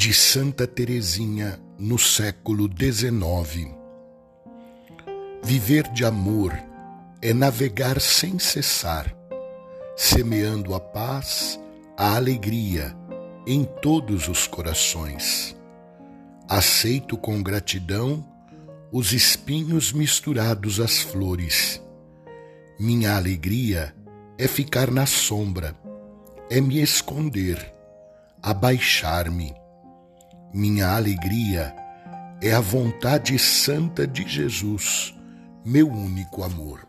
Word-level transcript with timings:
de 0.00 0.14
Santa 0.14 0.66
Teresinha 0.66 1.60
no 1.78 1.98
século 1.98 2.66
XIX. 2.66 3.68
Viver 5.42 5.92
de 5.92 6.06
amor 6.06 6.58
é 7.20 7.34
navegar 7.34 8.00
sem 8.00 8.38
cessar, 8.38 9.14
semeando 9.94 10.74
a 10.74 10.80
paz, 10.80 11.60
a 11.98 12.16
alegria 12.16 12.96
em 13.46 13.62
todos 13.82 14.26
os 14.26 14.46
corações. 14.46 15.54
Aceito 16.48 17.18
com 17.18 17.42
gratidão 17.42 18.26
os 18.90 19.12
espinhos 19.12 19.92
misturados 19.92 20.80
às 20.80 21.02
flores. 21.02 21.78
Minha 22.78 23.16
alegria 23.16 23.94
é 24.38 24.48
ficar 24.48 24.90
na 24.90 25.04
sombra, 25.04 25.76
é 26.48 26.58
me 26.58 26.80
esconder, 26.80 27.70
abaixar-me. 28.42 29.59
Minha 30.52 30.96
alegria 30.96 31.72
é 32.42 32.52
a 32.52 32.60
vontade 32.60 33.38
santa 33.38 34.04
de 34.04 34.28
Jesus, 34.28 35.14
meu 35.64 35.88
único 35.88 36.42
amor. 36.42 36.88